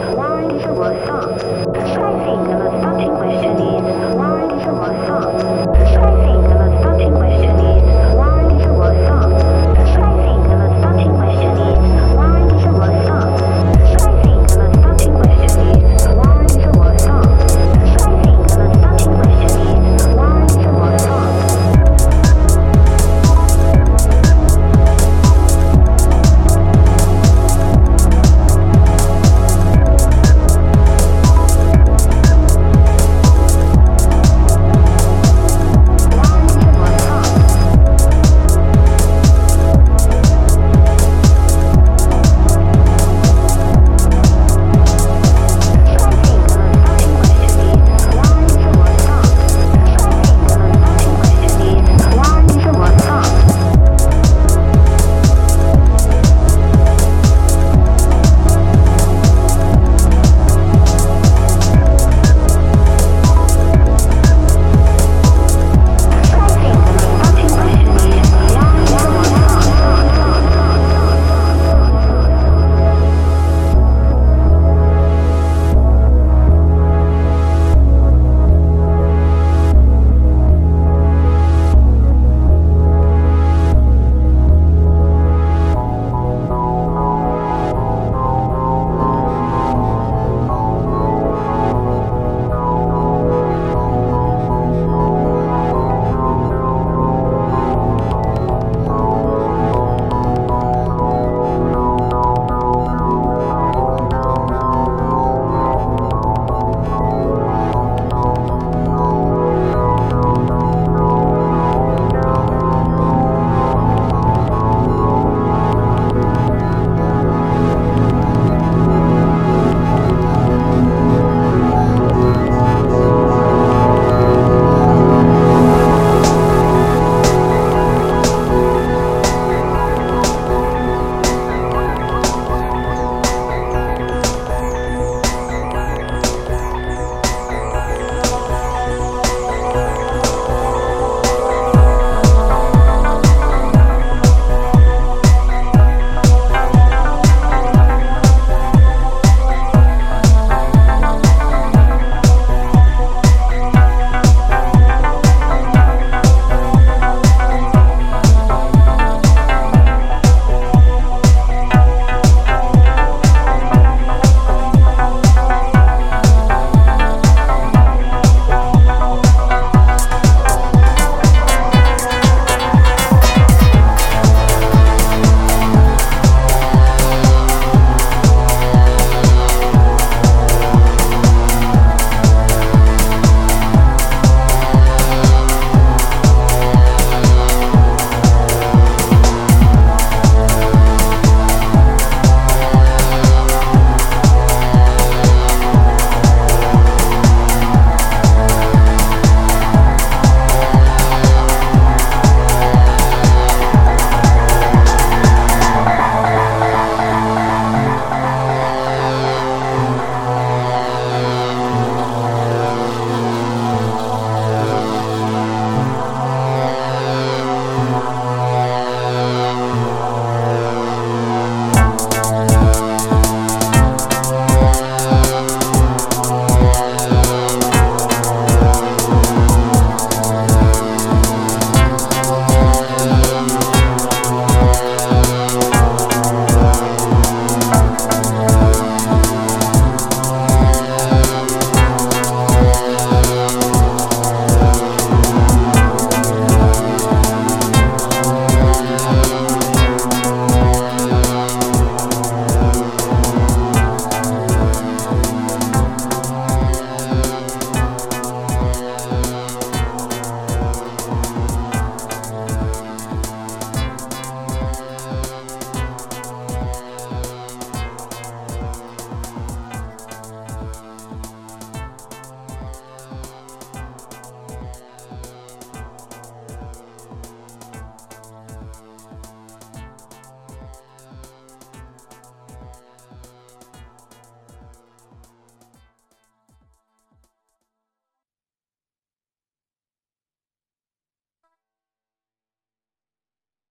[0.00, 0.16] Chinese.
[0.16, 0.74] Wine for
[1.06, 1.79] song.